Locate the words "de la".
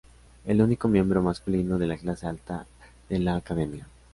1.77-1.95, 3.07-3.35